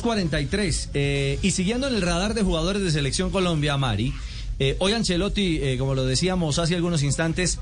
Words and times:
43. 0.00 0.90
eh, 0.94 1.38
y 1.42 1.50
siguiendo 1.52 1.88
en 1.88 1.94
el 1.94 2.02
radar 2.02 2.34
de 2.34 2.42
jugadores 2.42 2.82
de 2.82 2.90
Selección 2.90 3.30
Colombia, 3.30 3.76
Mari, 3.76 4.12
eh, 4.58 4.76
hoy 4.78 4.92
Ancelotti, 4.92 5.58
eh, 5.62 5.76
como 5.78 5.94
lo 5.94 6.04
decíamos 6.04 6.58
hace 6.58 6.74
algunos 6.74 7.02
instantes, 7.02 7.58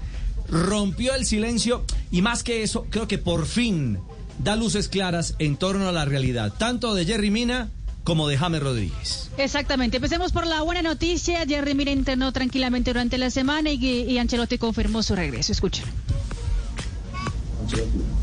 rompió 0.48 1.14
el 1.14 1.26
silencio 1.26 1.84
y 2.10 2.22
más 2.22 2.42
que 2.42 2.62
eso, 2.62 2.86
creo 2.90 3.06
que 3.06 3.18
por 3.18 3.46
fin 3.46 3.98
da 4.38 4.56
luces 4.56 4.88
claras 4.88 5.34
en 5.38 5.56
torno 5.56 5.88
a 5.88 5.92
la 5.92 6.04
realidad, 6.04 6.52
tanto 6.58 6.94
de 6.94 7.04
Jerry 7.04 7.30
Mina 7.30 7.70
como 8.04 8.26
de 8.26 8.38
James 8.38 8.62
Rodríguez. 8.62 9.30
Exactamente. 9.36 9.98
Empecemos 9.98 10.32
por 10.32 10.46
la 10.46 10.62
buena 10.62 10.80
noticia. 10.80 11.44
Jerry 11.46 11.74
Mina 11.74 11.90
internó 11.90 12.32
tranquilamente 12.32 12.90
durante 12.90 13.18
la 13.18 13.28
semana 13.30 13.70
y, 13.70 13.84
y 13.84 14.16
Ancelotti 14.18 14.56
confirmó 14.56 15.02
su 15.02 15.14
regreso. 15.14 15.52
Escuchen. 15.52 15.84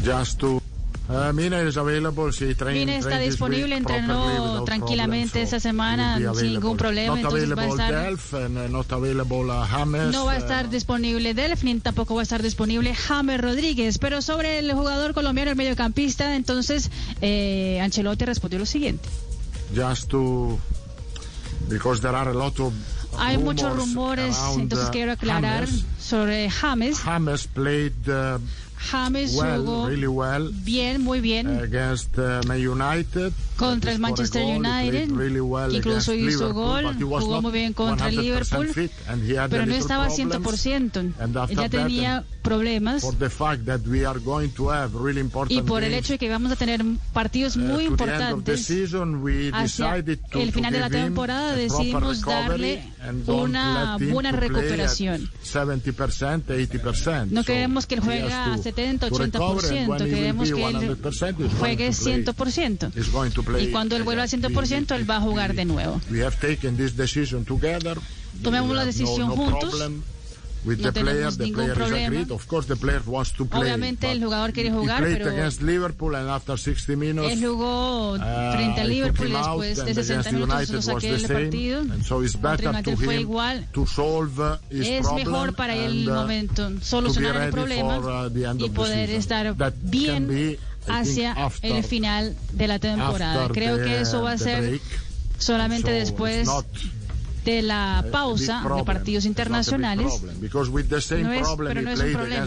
Just 0.04 0.40
to 0.40 0.60
uh, 1.10 1.32
Mina 1.34 1.62
is 1.62 1.78
available. 1.78 2.32
She 2.32 2.56
trained, 2.56 2.80
Mina 2.80 2.98
está 2.98 3.20
disponible, 3.20 3.76
entrenó 3.76 4.64
tranquilamente 4.64 5.42
esta 5.42 5.60
semana 5.60 6.18
sin 6.36 6.54
ningún 6.54 6.78
problema, 6.78 7.16
Not 7.16 7.26
entonces 7.26 7.50
va 7.56 7.62
a 7.62 7.66
available 7.66 7.84
estar- 7.84 8.04
Delph 8.04 8.34
and 8.34 8.58
uh, 8.58 8.68
not 8.70 8.92
available 8.92 9.50
uh, 9.52 9.66
James. 9.66 10.12
No 10.12 10.26
va 10.26 10.34
a 10.34 10.36
uh, 10.36 10.40
estar 10.40 10.70
disponible 10.70 11.34
Delf, 11.34 11.64
ni 11.64 11.80
tampoco 11.80 12.16
va 12.16 12.22
a 12.22 12.24
estar 12.24 12.42
disponible 12.42 12.94
James 12.96 13.40
Rodríguez. 13.40 13.98
Pero 14.00 14.22
sobre 14.22 14.60
el 14.60 14.72
jugador 14.74 15.14
colombiano, 15.14 15.52
el 15.52 15.58
mediocampista, 15.58 16.36
entonces 16.36 16.90
eh, 17.22 17.80
Ancelotti 17.82 18.26
respondió 18.26 18.60
lo 18.60 18.66
siguiente. 18.66 19.08
just 19.74 20.10
to 20.10 20.60
because 21.70 22.00
there 22.02 22.16
are 22.16 22.30
a 22.30 22.34
lot 22.34 22.60
of 22.60 22.74
Hay 23.18 23.38
muchos 23.38 23.74
rumores, 23.76 24.38
entonces 24.58 24.90
uh, 24.90 24.92
quiero 24.92 25.14
aclarar 25.14 25.66
James. 25.66 25.86
sobre 26.00 26.50
James. 26.50 27.00
James 27.00 27.48
played 27.48 27.94
uh, 28.10 28.38
James 28.92 29.36
well, 29.36 29.66
jugó 29.66 29.88
really 29.88 30.08
well 30.08 30.52
bien, 30.64 31.02
muy 31.02 31.20
bien. 31.20 31.48
against 31.48 32.18
uh, 32.18 32.42
Man 32.48 32.68
United. 32.68 33.34
contra 33.58 33.92
el 33.92 34.00
Manchester 34.00 34.44
United, 34.44 35.12
really 35.12 35.40
well 35.40 35.74
incluso 35.74 36.14
hizo 36.14 36.50
Liverpool, 36.50 36.96
gol, 36.98 37.22
jugó 37.22 37.42
muy 37.42 37.52
bien 37.52 37.74
contra 37.74 38.10
el 38.10 38.18
100% 38.18 38.22
Liverpool, 38.22 38.68
fit, 38.68 38.92
pero 39.50 39.66
no 39.66 39.76
estaba 39.76 40.08
problems. 40.08 40.66
100%. 40.66 41.14
And 41.20 41.38
after 41.38 41.58
Ella 41.60 41.70
that, 41.70 41.72
tenía 41.72 42.24
problemas 42.42 43.04
really 44.94 45.30
y 45.50 45.62
por 45.62 45.84
el 45.84 45.94
hecho 45.94 46.14
de 46.14 46.20
que 46.20 46.30
vamos 46.30 46.52
a 46.52 46.56
tener 46.56 46.84
partidos 47.14 47.56
uh, 47.56 47.60
muy 47.60 47.84
the 47.86 47.90
importantes 47.92 48.70
hacia 49.54 49.96
el 49.96 50.52
final 50.52 50.74
de 50.74 50.80
la 50.80 50.90
temporada, 50.90 51.56
decidimos 51.56 52.22
darle 52.22 52.84
una 53.28 53.98
buena 53.98 54.32
recuperación. 54.32 55.30
70%, 55.44 56.46
80%. 56.46 57.28
No 57.32 57.42
So 57.42 57.46
queremos 57.46 57.86
que 57.86 57.96
él 57.96 58.02
juegue 58.02 58.32
a 58.32 58.56
to- 58.56 58.62
70, 58.76 59.10
to 59.10 59.18
recover, 59.18 59.66
and 59.66 59.88
80%, 59.88 59.88
when 59.88 60.00
he 60.00 60.06
will 60.06 60.16
queremos 60.16 60.52
que 60.52 60.64
él 60.64 60.98
100%, 60.98 61.38
he's 61.38 61.54
going 61.60 61.74
juegue 61.76 61.92
to 61.92 62.34
play. 62.34 62.36
100%. 62.36 62.94
He's 62.96 63.12
going 63.12 63.32
to 63.32 63.44
play 63.44 63.64
Y 63.68 63.72
cuando 63.72 63.96
él 63.96 64.04
vuelva 64.04 64.24
al 64.24 64.30
again. 64.30 64.86
100%, 64.88 64.96
él 64.96 65.10
va 65.10 65.18
a 65.18 65.22
jugar 65.22 65.54
de 65.56 65.66
nuevo. 65.66 66.02
Tomemos 68.44 68.76
la 68.76 68.86
decisión 68.86 69.30
juntos. 69.30 69.74
With 70.66 70.80
No 70.80 70.92
the 70.92 71.00
player, 71.02 71.32
the 71.32 71.52
player 71.54 71.72
is 71.74 71.78
problema. 71.78 72.08
agreed. 72.08 72.32
Of 72.32 72.48
course, 72.48 72.66
the 72.68 72.76
player 72.76 73.02
wants 73.06 73.32
to 73.34 73.46
play. 73.46 73.62
Obviamente, 73.62 74.12
el 74.12 74.24
jugador 74.24 74.52
quiere 74.52 74.72
jugar, 74.72 75.04
pero- 75.04 75.30
against 75.30 75.62
Liverpool 75.62 76.16
and 76.16 76.28
after 76.28 76.58
60 76.58 76.96
minutes. 76.96 77.32
Él 77.34 77.46
jugó 77.46 78.14
uh, 78.14 78.18
frente 78.54 78.82
a 78.82 78.86
I 78.86 78.88
Liverpool 78.88 79.28
y 79.28 79.32
him 79.32 79.38
después 79.38 79.76
de 79.76 79.82
and 79.84 79.94
60 79.96 80.02
against 80.14 80.32
minutos 80.34 80.70
lo 80.72 80.82
saqué 80.82 81.12
del 81.12 81.28
partido. 81.28 81.80
And 81.82 82.04
so 82.04 82.24
it's 82.24 82.36
better 82.42 82.64
to 82.64 82.70
United 82.72 82.98
fue 82.98 83.16
him 83.16 83.22
igual. 83.22 83.68
to 83.74 83.86
solve 83.86 84.40
uh, 84.40 84.58
his 84.72 84.88
Es 84.88 85.02
problem 85.04 85.28
mejor 85.32 85.54
para 85.56 85.76
el 85.76 86.10
uh, 86.10 86.14
momento 86.16 86.72
solucionar 86.82 87.36
el 87.44 87.52
problema 87.52 88.02
for, 88.02 88.32
uh, 88.34 88.56
y 88.66 88.70
poder 88.70 89.10
estar 89.12 89.56
That 89.58 89.74
bien 89.84 90.58
hacia 90.88 91.34
after- 91.34 91.72
el 91.78 91.84
final 91.84 92.36
de 92.54 92.68
la 92.68 92.80
temporada. 92.80 93.50
Creo 93.50 93.78
the- 93.78 93.84
que 93.84 94.02
eso 94.02 94.24
va 94.24 94.32
a 94.32 94.38
ser 94.40 94.62
break. 94.62 94.82
solamente 95.38 95.92
So 95.92 95.96
después 95.96 96.48
de 97.46 97.62
la 97.62 98.00
a 98.00 98.02
big 98.02 98.12
pausa 98.12 98.62
de 98.76 98.84
partidos 98.84 99.26
It's 99.26 99.38
not 99.38 99.48
a 99.48 99.50
big 99.50 99.58
internacionales. 99.68 100.08
problem, 100.14 100.40
Because 100.42 100.70
with 100.72 100.86
the 100.88 101.00
same 101.02 101.24
No 101.24 101.32
es- 101.34 101.48
pero 101.58 101.80
he 101.80 101.84
no 101.84 101.92
es 101.92 102.00
un 102.00 102.04
played 102.04 102.14
problema. 102.14 102.46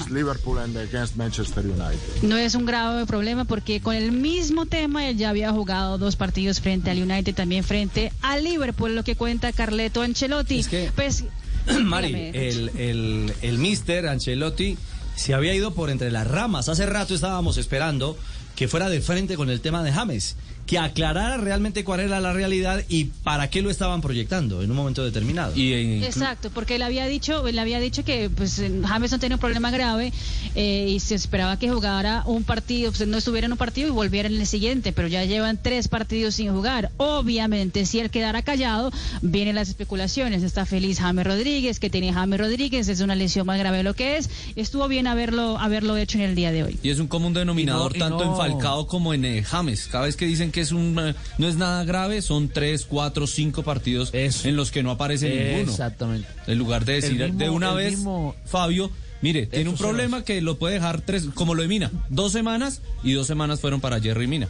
No 2.23 2.37
es 2.37 2.55
un 2.55 2.67
grave 2.67 3.07
problema 3.07 3.45
porque 3.45 3.81
con 3.81 3.95
el 3.95 4.13
mismo 4.13 4.67
tema 4.67 5.09
él 5.09 5.17
ya 5.17 5.31
había 5.31 5.53
jugado 5.53 5.99
dos 5.99 6.17
partidos 6.17 6.61
frente 6.61 6.91
al 6.91 7.03
United, 7.03 7.35
también 7.35 7.65
frente 7.65 8.13
al 8.23 8.45
Liverpool, 8.45 8.95
lo 8.95 9.05
que 9.05 9.17
cuenta 9.17 9.53
Carleto 9.53 10.03
Ancelotti. 10.03 10.59
Es 10.59 10.69
que- 10.69 10.91
Pues, 10.95 11.25
Mari, 11.83 12.31
el, 12.35 12.71
el, 12.77 13.33
el 13.43 13.59
mister 13.59 14.07
Ancelotti 14.09 14.77
se 15.17 15.35
había 15.35 15.55
ido 15.55 15.75
por 15.75 15.91
entre 15.91 16.11
las 16.11 16.27
ramas. 16.27 16.69
Hace 16.69 16.87
rato 16.87 17.15
estábamos 17.15 17.57
esperando 17.59 18.17
que 18.57 18.69
fuera 18.69 18.89
de 18.89 19.01
frente 19.01 19.37
con 19.37 19.51
el 19.51 19.61
tema 19.61 19.83
de 19.83 19.93
James, 19.93 20.37
que 20.69 20.79
aclarara 20.79 21.39
realmente 21.39 21.83
cuál 21.83 22.01
era 22.01 22.21
la 22.21 22.35
realidad 22.35 22.85
y 22.91 23.05
para 23.05 23.49
qué 23.49 23.63
lo 23.63 23.71
estaban 23.71 24.03
proyectando 24.03 24.63
en 24.63 24.71
un 24.71 24.77
momento 24.77 25.03
determinado. 25.03 25.57
Y 25.57 25.73
Exacto, 26.05 26.51
porque 26.51 26.77
él 26.77 26.83
había 26.83 27.07
dicho, 27.07 27.49
él 27.49 27.59
había 27.59 27.81
dicho 27.81 28.05
que 28.05 28.29
pues 28.29 28.63
James 28.85 29.11
no 29.11 29.19
tenía 29.19 29.37
un 29.37 29.41
problema 29.41 29.71
grave 29.71 30.13
eh, 30.55 30.87
y 30.91 31.01
se 31.01 31.15
esperaba 31.15 31.59
que 31.59 31.71
jugara 31.71 32.23
un 32.27 32.45
partido, 32.45 32.93
pues 32.93 33.09
no 33.09 33.17
estuviera 33.17 33.47
en 33.47 33.53
un 33.53 33.59
partido 33.59 33.89
y 33.89 33.93
volviera 33.93 34.29
en 34.29 34.35
el 34.39 34.47
siguiente, 34.47 34.93
pero 34.93 35.09
ya 35.09 35.25
llevan 35.25 35.59
tres 35.61 35.89
partidos 35.89 36.35
sin 36.35 36.53
jugar. 36.53 36.91
Obviamente, 36.99 37.87
si 37.87 37.99
él 38.01 38.11
quedara 38.11 38.43
callado, 38.43 38.93
vienen 39.23 39.55
las 39.55 39.69
especulaciones. 39.71 40.43
Está 40.43 40.67
feliz 40.67 40.99
James 41.01 41.27
Rodríguez, 41.27 41.81
que 41.81 41.89
tiene 41.89 42.13
James 42.13 42.39
Rodríguez, 42.39 42.89
es 42.89 43.01
una 43.01 43.15
lesión 43.15 43.47
más 43.47 43.59
grave 43.59 43.79
de 43.79 43.83
lo 43.85 43.95
que 43.95 44.19
es. 44.19 44.29
Estuvo 44.55 44.87
bien 44.87 45.07
haberlo, 45.07 45.59
haberlo 45.59 45.97
hecho 45.97 46.19
en 46.19 46.25
el 46.25 46.35
día 46.35 46.53
de 46.53 46.63
hoy. 46.65 46.79
Y 46.83 46.91
es 46.91 46.99
un 46.99 47.09
común 47.09 47.33
denominador 47.33 47.97
no- 47.97 48.07
tanto 48.07 48.25
en 48.25 48.37
Falcao 48.37 48.87
como 48.87 49.15
en 49.15 49.25
eh, 49.25 49.43
James. 49.43 49.89
Cada 49.91 50.05
vez 50.05 50.15
que 50.17 50.27
dicen 50.27 50.53
que 50.53 50.58
es 50.61 50.73
un 50.73 50.99
eh, 50.99 51.15
no 51.39 51.49
es 51.49 51.57
nada 51.57 51.85
grave, 51.85 52.23
son 52.23 52.49
tres, 52.49 52.85
cuatro, 52.87 53.27
cinco 53.27 53.63
partidos 53.63 54.11
Eso. 54.13 54.49
en 54.49 54.57
los 54.57 54.71
que 54.71 54.83
no 54.83 54.91
aparece 54.91 55.29
ninguno. 55.29 55.71
Exactamente. 55.71 56.29
En 56.47 56.59
lugar 56.59 56.85
de 56.85 56.95
decir 56.95 57.19
mismo- 57.19 57.39
de 57.39 57.51
una 57.51 57.73
vez, 57.73 57.93
mismo- 57.93 58.35
Fabio, 58.47 58.91
mire, 59.23 59.47
tiene 59.47 59.71
un 59.71 59.77
problema 59.77 60.25
que 60.25 60.41
lo 60.41 60.59
puede 60.59 60.75
dejar 60.75 61.01
tres, 61.01 61.27
como 61.35 61.55
lo 61.55 61.63
de 61.63 61.69
Mina, 61.69 61.91
dos 62.11 62.33
semanas 62.33 62.81
y 63.03 63.13
dos 63.13 63.27
semanas 63.27 63.61
fueron 63.61 63.81
para 63.81 64.01
Jerry 64.01 64.27
Mina. 64.27 64.49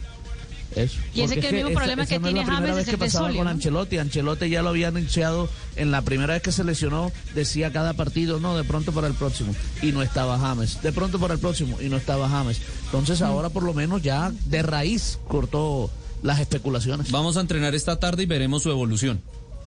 Eso. 0.75 0.99
Y 1.13 1.21
ese 1.21 1.35
que 1.35 1.39
es 1.39 1.45
el 1.53 1.55
mismo 1.63 1.71
problema 1.71 2.05
que 2.05 2.15
esa 2.15 2.21
no 2.21 2.27
es 2.27 2.33
tiene 2.33 2.45
primera 2.45 2.55
James 2.55 2.75
vez 2.75 2.79
es 2.79 2.85
que 2.85 2.91
el 2.91 2.99
de 2.99 3.05
pasaba 3.05 3.27
Solio, 3.27 3.39
con 3.39 3.45
¿no? 3.45 3.51
Ancelotti. 3.51 3.97
Ancelotti 3.97 4.49
ya 4.49 4.61
lo 4.61 4.69
había 4.69 4.89
anunciado 4.89 5.49
en 5.75 5.91
la 5.91 6.01
primera 6.01 6.33
vez 6.33 6.41
que 6.41 6.51
se 6.51 6.63
lesionó, 6.63 7.11
decía 7.33 7.71
cada 7.71 7.93
partido, 7.93 8.39
no, 8.39 8.55
de 8.55 8.63
pronto 8.63 8.91
para 8.91 9.07
el 9.07 9.13
próximo. 9.13 9.55
Y 9.81 9.91
no 9.91 10.01
estaba 10.01 10.37
James. 10.37 10.81
De 10.81 10.91
pronto 10.91 11.19
para 11.19 11.33
el 11.33 11.39
próximo 11.39 11.77
y 11.81 11.89
no 11.89 11.97
estaba 11.97 12.29
James. 12.29 12.61
Entonces 12.85 13.21
ahora 13.21 13.49
por 13.49 13.63
lo 13.63 13.73
menos 13.73 14.01
ya 14.01 14.31
de 14.45 14.61
raíz 14.61 15.19
cortó 15.27 15.89
las 16.21 16.39
especulaciones. 16.39 17.11
Vamos 17.11 17.37
a 17.37 17.41
entrenar 17.41 17.75
esta 17.75 17.99
tarde 17.99 18.23
y 18.23 18.25
veremos 18.25 18.63
su 18.63 18.69
evolución. 18.69 19.21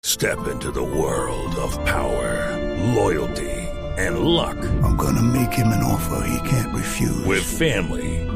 Step 0.03 0.39
into 0.51 0.71
the 0.71 0.81
world 0.81 1.55
of 1.57 1.77
power, 1.85 2.57
loyalty, 2.95 3.51
and 3.99 4.19
luck. 4.19 4.57
I'm 4.83 4.97
gonna 4.97 5.21
make 5.21 5.53
him 5.53 5.67
an 5.67 5.83
offer 5.83 6.25
he 6.27 6.39
can't 6.49 6.73
refuse. 6.73 7.23
With 7.27 7.43
family, 7.43 8.20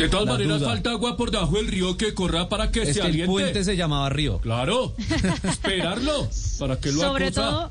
De 0.00 0.08
todas 0.08 0.24
La 0.26 0.32
maneras, 0.32 0.60
duda. 0.60 0.68
falta 0.70 0.90
agua 0.92 1.16
por 1.16 1.30
debajo 1.30 1.56
del 1.56 1.68
río 1.68 1.96
que 1.98 2.14
corra 2.14 2.48
para 2.48 2.70
que 2.72 2.82
es 2.82 2.88
se 2.88 2.94
que 2.94 3.00
el 3.00 3.06
aliente. 3.06 3.26
puente 3.30 3.64
se 3.64 3.76
llamaba 3.76 4.08
Río. 4.08 4.38
Claro, 4.38 4.94
esperarlo 5.44 6.28
para 6.58 6.80
que 6.80 6.90
lo 6.90 7.00
Sobre 7.02 7.26
acosa. 7.26 7.42
todo 7.42 7.70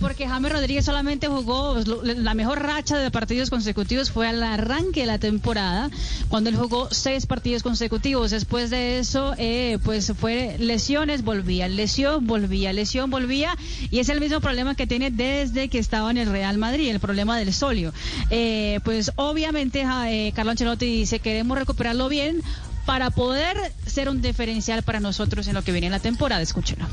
Porque 0.00 0.26
James 0.26 0.50
Rodríguez 0.50 0.84
solamente 0.84 1.28
jugó 1.28 1.76
la 2.02 2.34
mejor 2.34 2.62
racha 2.62 2.96
de 2.98 3.10
partidos 3.10 3.50
consecutivos 3.50 4.10
fue 4.10 4.26
al 4.26 4.42
arranque 4.42 5.00
de 5.00 5.06
la 5.06 5.18
temporada, 5.18 5.90
cuando 6.28 6.48
él 6.48 6.56
jugó 6.56 6.88
seis 6.90 7.26
partidos 7.26 7.62
consecutivos. 7.62 8.30
Después 8.30 8.70
de 8.70 8.98
eso, 8.98 9.34
eh, 9.36 9.78
pues 9.84 10.12
fue 10.18 10.56
lesiones, 10.58 11.22
volvía, 11.22 11.68
lesión, 11.68 12.26
volvía, 12.26 12.72
lesión, 12.72 13.10
volvía. 13.10 13.56
Y 13.90 13.98
es 13.98 14.08
el 14.08 14.20
mismo 14.20 14.40
problema 14.40 14.74
que 14.74 14.86
tiene 14.86 15.10
desde 15.10 15.68
que 15.68 15.78
estaba 15.78 16.10
en 16.10 16.16
el 16.16 16.30
Real 16.30 16.56
Madrid, 16.56 16.88
el 16.90 17.00
problema 17.00 17.38
del 17.38 17.52
solio. 17.52 17.92
Eh, 18.30 18.80
pues 18.84 19.12
obviamente 19.16 19.84
eh, 20.06 20.32
Carlo 20.34 20.52
Ancelotti 20.52 20.86
dice, 20.86 21.20
queremos 21.20 21.58
recuperarlo 21.58 22.08
bien 22.08 22.42
para 22.86 23.10
poder 23.10 23.56
ser 23.86 24.08
un 24.08 24.22
diferencial 24.22 24.82
para 24.82 25.00
nosotros 25.00 25.46
en 25.46 25.54
lo 25.54 25.62
que 25.62 25.72
viene 25.72 25.88
en 25.88 25.92
la 25.92 26.00
temporada. 26.00 26.40
Escúchelo. 26.42 26.86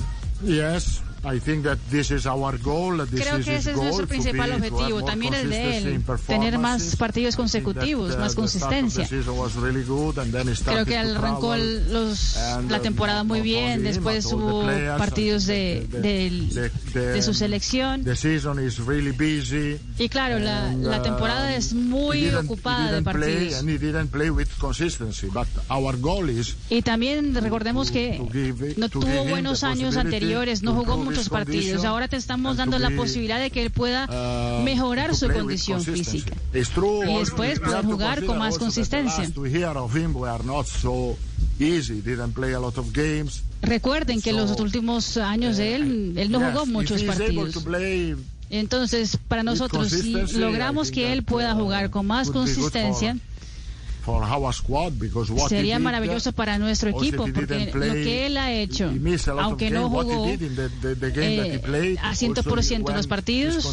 Yes, 0.46 1.02
I 1.24 1.40
think 1.40 1.64
that 1.64 1.78
this 1.90 2.12
is 2.12 2.26
our 2.26 2.58
goal. 2.58 2.98
This 3.06 3.22
Creo 3.22 3.44
que 3.44 3.56
ese 3.56 3.72
es 3.72 3.78
nuestro 3.78 4.08
principal 4.08 4.52
objetivo, 4.54 5.04
también 5.04 5.34
el 5.34 5.50
de 5.50 5.78
él, 5.78 6.04
tener 6.26 6.58
más 6.60 6.96
partidos 6.96 7.36
consecutivos, 7.36 8.18
más 8.18 8.34
uh, 8.34 8.36
the 8.36 8.36
consistencia. 8.36 9.08
Creo 9.08 10.86
que 10.86 10.98
arrancó 10.98 11.56
los, 11.56 12.38
And, 12.38 12.72
la 12.72 12.78
uh, 12.78 12.82
temporada 12.82 13.24
muy 13.24 13.42
bien, 13.42 13.84
después 13.84 14.26
hubo 14.32 14.64
partidos 14.98 15.46
de, 15.46 15.88
de 15.88 17.22
su 17.22 17.34
selección. 17.34 18.04
The 18.04 18.16
season 18.16 18.66
is 18.66 18.80
really 18.80 19.12
busy. 19.12 19.80
Y 19.98 20.10
claro, 20.10 20.40
la, 20.40 20.68
And, 20.68 20.86
la 20.86 21.02
temporada 21.02 21.56
es 21.56 21.74
he 21.74 21.76
muy 21.76 22.30
ocupada 22.30 22.92
de 22.92 23.02
partidos. 23.02 23.60
and 23.60 23.70
he 23.70 23.78
didn't 23.78 24.10
play 24.12 24.30
with 24.30 24.48
consistency. 24.60 25.28
But 25.28 25.48
our 25.70 25.98
goal 25.98 26.30
is 26.30 26.56
Y 26.70 26.82
también 26.82 27.34
recordemos 27.36 27.92
que 27.92 28.20
no 28.78 28.90
tuvo 28.90 29.26
buenos 29.26 29.64
años 29.64 29.98
anteriores, 29.98 30.64
no 30.64 30.74
jugó 30.74 30.98
muchos 31.10 31.30
partidos. 31.30 31.86
Ahora 31.86 32.08
te 32.08 32.18
estamos 32.18 32.60
and 32.60 32.72
dando 32.72 32.80
la 32.80 32.96
posibilidad 32.96 33.40
de 33.40 33.50
que 33.52 33.62
él 33.62 33.72
pueda 33.72 34.06
uh, 34.06 34.64
mejorar 34.64 35.16
su 35.16 35.30
condición 35.30 35.84
física. 35.84 36.34
Y 36.54 36.58
después 36.58 37.60
poder 37.60 37.86
jugar 37.86 38.26
con 38.26 38.38
más 38.38 38.58
consistencia. 38.58 39.28
Recuerden 43.62 44.22
que 44.22 44.34
los 44.34 44.60
últimos 44.60 45.18
años 45.18 45.58
de 45.58 45.76
él, 45.76 46.14
él 46.18 46.32
no 46.32 46.40
jugó 46.40 46.66
muchos 46.66 47.04
partidos. 47.04 47.66
Entonces, 48.50 49.18
para 49.28 49.44
nosotros, 49.44 49.90
si 49.90 50.14
logramos 50.38 50.92
que 50.92 51.12
él 51.12 51.24
pueda 51.24 51.54
uh, 51.54 51.60
jugar 51.60 51.90
con 51.90 52.06
más 52.06 52.32
consistencia, 52.32 53.18
for 54.08 54.24
our 54.24 54.54
squad 54.54 54.94
because 54.98 55.30
what 55.30 55.52
he 55.52 55.58
sería 55.58 55.80
maravilloso 55.80 56.32
para 56.32 56.58
nuestro 56.58 56.92
equipo, 56.92 57.26
porque 57.26 57.72
lo 57.74 57.94
que 57.94 58.26
él 58.26 58.38
ha 58.38 58.54
hecho, 58.54 58.90
aunque 59.38 59.70
no 59.70 59.90
jugó 59.90 60.26
eh, 60.30 61.98
a 62.02 62.10
also 62.10 62.26
100% 62.26 62.86
when 62.86 62.96
los 62.96 63.08
partidos, 63.08 63.66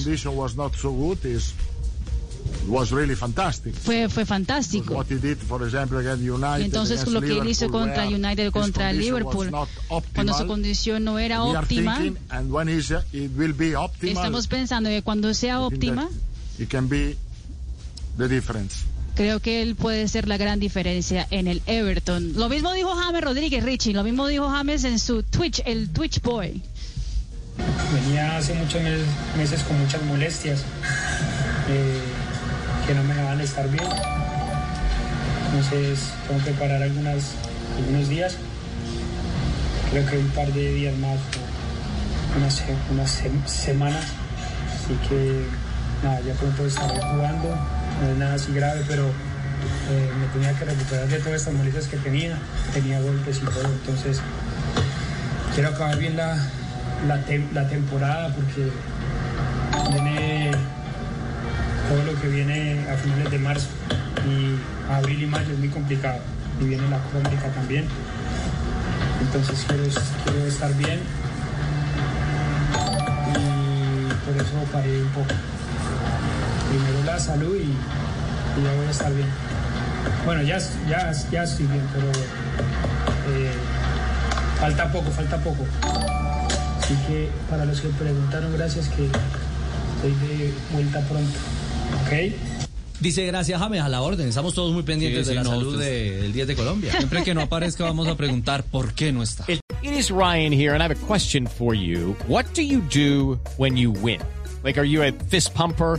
was 2.67 2.91
really 2.91 3.15
fantastic. 3.15 3.75
fue, 3.75 4.09
fue 4.09 4.27
fantástico. 4.27 4.95
What 4.95 5.07
he 5.09 5.19
did, 5.19 5.39
for 5.39 5.63
example, 5.63 5.99
against 5.99 6.25
United, 6.25 6.65
entonces 6.65 7.07
lo 7.07 7.21
que 7.21 7.39
él 7.39 7.47
hizo 7.47 7.71
contra 7.71 8.05
United, 8.05 8.51
contra 8.51 8.93
Liverpool, 8.93 9.53
cuando 10.15 10.35
su 10.37 10.47
condición 10.49 11.05
no 11.05 11.21
era 11.21 11.45
óptima, 11.45 12.01
optimal, 12.29 12.69
estamos 14.03 14.49
pensando 14.49 14.91
que 14.91 15.03
cuando 15.03 15.33
sea 15.33 15.61
óptima, 15.61 16.09
it 16.59 16.69
can 16.69 16.89
be 16.89 17.17
the 18.19 18.27
difference. 18.27 18.85
Creo 19.15 19.41
que 19.41 19.63
él 19.63 19.77
puede 19.77 20.09
ser 20.09 20.29
la 20.29 20.37
gran 20.37 20.59
diferencia 20.61 21.27
en 21.31 21.47
el 21.49 21.63
Everton. 21.67 22.33
Lo 22.37 22.49
mismo 22.49 22.73
dijo 22.73 22.95
James 22.95 23.23
Rodríguez, 23.23 23.63
Richie, 23.65 23.93
lo 23.93 24.03
mismo 24.05 24.27
dijo 24.27 24.49
James 24.51 24.85
en 24.85 24.99
su 24.99 25.23
Twitch, 25.23 25.63
el 25.67 25.89
Twitch 25.91 26.21
Boy. 26.23 26.63
Venía 28.07 28.37
hace 28.37 28.55
muchos 28.55 28.81
meses, 29.37 29.63
con 29.63 29.79
muchas 29.81 30.03
molestias 30.03 30.61
eh, 31.69 32.01
que 32.87 32.95
no 32.95 33.05
me 33.05 33.15
dejaban 33.15 33.41
estar 33.41 33.69
bien. 33.71 33.85
Entonces 35.47 36.01
tengo 36.27 36.43
que 36.45 36.51
parar 36.53 36.83
algunas, 36.83 37.23
algunos 37.79 38.09
días. 38.09 38.37
Creo 39.91 40.05
que 40.07 40.19
un 40.19 40.29
par 40.31 40.53
de 40.53 40.75
días 40.75 40.97
más, 40.99 41.19
unas, 42.37 42.63
unas 42.91 43.23
sem- 43.23 43.47
semanas. 43.47 44.05
Así 44.75 44.95
que 45.09 45.45
nada, 46.03 46.21
ya 46.27 46.33
pronto 46.35 46.67
estaré 46.67 47.01
jugando. 47.01 47.57
No 48.03 48.11
es 48.11 48.17
nada 48.19 48.35
así 48.35 48.53
grave, 48.53 48.83
pero 48.89 49.05
eh, 49.07 50.11
me 50.21 50.27
tenía 50.33 50.59
que 50.59 50.65
recuperar 50.65 51.07
de 51.09 51.19
todas 51.19 51.41
estas 51.41 51.55
molestias 51.55 51.87
que 51.87 51.97
tenía. 51.99 52.37
Tenía 52.73 53.01
golpes 53.01 53.39
y 53.39 53.45
todo. 53.45 53.65
Entonces 53.65 54.21
quiero 55.55 55.69
acabar 55.71 55.97
bien 55.99 56.17
la, 56.17 56.37
la, 57.07 57.25
tem- 57.27 57.51
la 57.53 57.69
temporada 57.69 58.35
porque 58.35 58.71
viene 59.93 60.51
todo 61.89 62.05
lo 62.13 62.21
que 62.21 62.29
viene 62.29 62.81
a 62.91 62.97
finales 62.97 63.31
de 63.31 63.39
marzo 63.39 63.69
y 64.27 64.57
abril 64.93 65.23
y 65.23 65.27
mayo 65.27 65.53
es 65.53 65.59
muy 65.59 65.69
complicado 65.69 66.19
y 66.61 66.65
viene 66.65 66.89
la 66.89 66.99
Copa 66.99 67.31
también 67.55 67.87
entonces 69.21 69.65
quiero, 69.69 69.85
quiero 70.25 70.47
estar 70.47 70.73
bien 70.77 70.99
y 73.29 74.27
por 74.27 74.37
eso 74.37 74.73
paré 74.73 75.03
un 75.03 75.09
poco 75.11 75.27
primero 76.77 77.05
la 77.05 77.19
salud 77.19 77.57
y, 77.57 77.63
y 78.61 78.65
ya 78.65 78.73
voy 78.77 78.87
a 78.87 78.91
estar 78.91 79.13
bien 79.15 79.29
bueno 80.25 80.43
ya, 80.43 80.59
ya, 80.89 81.13
ya 81.31 81.43
estoy 81.45 81.67
bien 81.67 81.83
pero 81.95 82.09
eh, 82.11 83.51
falta 84.61 84.91
poco 84.93 85.11
falta 85.11 85.39
poco 85.39 85.65
Así 86.83 86.95
que 87.09 87.31
para 87.49 87.65
los 87.65 87.81
que 87.81 87.89
preguntaron, 87.89 88.53
gracias 88.53 88.89
que 88.91 89.07
estoy 89.07 90.29
de 90.29 90.53
vuelta 90.71 91.01
pronto. 91.09 91.33
¿Ok? 92.05 92.35
Dice 93.01 93.25
gracias 93.25 93.59
James 93.59 93.81
a 93.81 93.89
la 93.89 94.03
orden. 94.03 94.29
Estamos 94.29 94.53
todos 94.53 94.75
muy 94.75 94.83
pendientes 94.83 95.27
Sí, 95.27 95.33
de 95.33 95.41
sí, 95.41 95.45
la 95.45 95.45
no, 95.45 95.57
salud 95.59 95.75
usted- 95.77 95.85
de- 95.87 96.17
del 96.25 96.33
10 96.35 96.47
de 96.49 96.55
Colombia. 96.55 96.93
Siempre 96.93 97.25
que 97.25 97.33
no 97.33 97.41
aparezca 97.41 97.85
vamos 97.85 98.07
a 98.07 98.17
preguntar 98.19 98.65
por 98.65 98.93
qué 98.93 99.13
no 99.13 99.23
está. 99.23 99.47
It 99.49 99.61
is 99.83 100.11
Ryan 100.11 100.53
here, 100.53 100.75
and 100.75 100.83
I 100.83 100.85
have 100.85 100.93
a 100.95 101.07
question 101.07 101.47
for 101.47 101.75
you. 101.75 102.15
What 102.29 102.45
do 102.55 102.61
you 102.61 102.83
do 102.95 103.39
when 103.57 103.79
you 103.79 103.91
win? 103.91 104.21
Like, 104.63 104.79
are 104.79 104.87
you 104.87 105.03
a 105.03 105.11
fist 105.31 105.55
pumper? 105.55 105.99